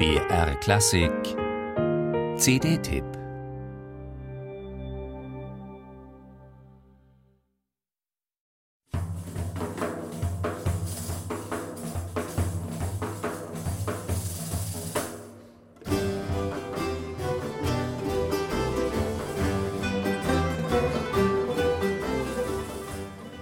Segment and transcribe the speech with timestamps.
[0.00, 1.12] BR Klassik.
[2.38, 3.04] CD-Tipp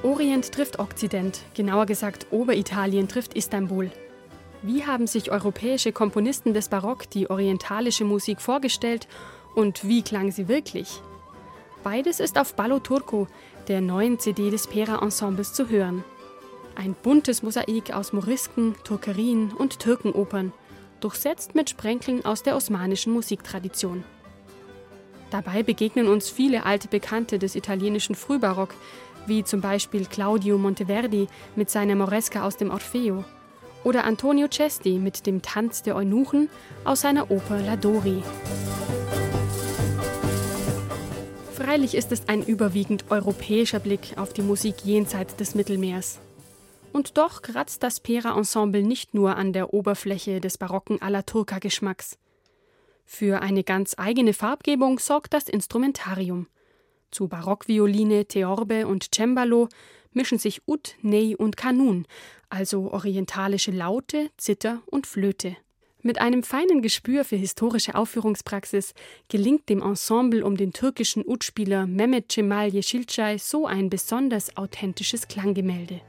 [0.03, 3.93] Orient trifft Okzident, genauer gesagt Oberitalien trifft Istanbul.
[4.63, 9.07] Wie haben sich europäische Komponisten des Barock die orientalische Musik vorgestellt
[9.55, 11.01] und wie klang sie wirklich?
[11.85, 13.29] Beides ist auf Ballo Turco,
[13.69, 16.03] der neuen CD des Pera Ensembles, zu hören.
[16.75, 20.53] Ein buntes Mosaik aus Morisken, Turkerien und Türkenopern,
[21.01, 24.03] durchsetzt mit Sprenkeln aus der osmanischen Musiktradition.
[25.31, 28.75] Dabei begegnen uns viele alte Bekannte des italienischen Frühbarock,
[29.27, 33.25] wie zum Beispiel Claudio Monteverdi mit seiner Moresca aus dem Orfeo
[33.85, 36.49] oder Antonio Cesti mit dem Tanz der Eunuchen
[36.85, 38.23] aus seiner Oper La Dori.
[41.55, 46.19] Freilich ist es ein überwiegend europäischer Blick auf die Musik jenseits des Mittelmeers.
[46.93, 52.19] Und doch kratzt das Pera-Ensemble nicht nur an der Oberfläche des barocken alla Turca-Geschmacks.
[53.05, 56.47] Für eine ganz eigene Farbgebung sorgt das Instrumentarium.
[57.11, 59.69] Zu Barockvioline, Theorbe und Cembalo
[60.13, 62.07] mischen sich Ud, Ney und Kanun,
[62.49, 65.57] also orientalische Laute, Zither und Flöte.
[66.03, 68.95] Mit einem feinen Gespür für historische Aufführungspraxis
[69.29, 76.01] gelingt dem Ensemble um den türkischen Ud-Spieler Mehmet Cemal Yeşilçay so ein besonders authentisches Klanggemälde.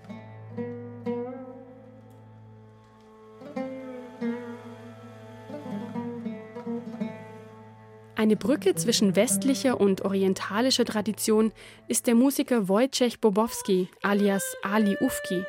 [8.19, 11.53] Eine Brücke zwischen westlicher und orientalischer Tradition
[11.87, 15.45] ist der Musiker Wojciech Bobowski alias Ali Ufki.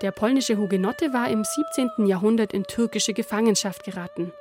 [0.00, 2.06] Der polnische Hugenotte war im 17.
[2.06, 4.32] Jahrhundert in türkische Gefangenschaft geraten.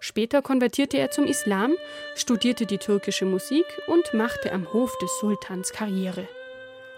[0.00, 1.72] Später konvertierte er zum Islam,
[2.14, 6.28] studierte die türkische Musik und machte am Hof des Sultans Karriere.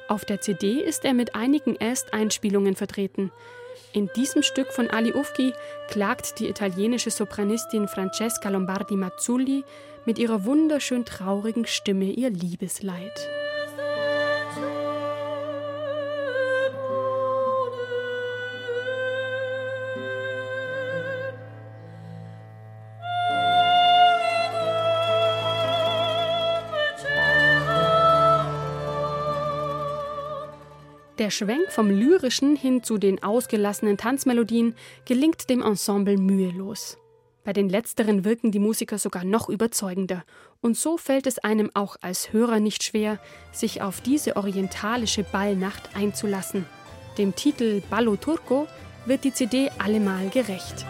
[0.09, 3.31] Auf der CD ist er mit einigen Ersteinspielungen vertreten.
[3.93, 5.53] In diesem Stück von Ali Ufki
[5.89, 9.65] klagt die italienische Sopranistin Francesca Lombardi Mazzulli
[10.05, 13.29] mit ihrer wunderschön traurigen Stimme ihr Liebesleid.
[31.19, 34.75] Der Schwenk vom Lyrischen hin zu den ausgelassenen Tanzmelodien
[35.07, 36.99] gelingt dem Ensemble mühelos.
[37.43, 40.25] Bei den letzteren wirken die Musiker sogar noch überzeugender.
[40.61, 43.19] Und so fällt es einem auch als Hörer nicht schwer,
[43.51, 46.67] sich auf diese orientalische Ballnacht einzulassen.
[47.17, 48.67] Dem Titel Ballo Turco
[49.07, 50.85] wird die CD allemal gerecht.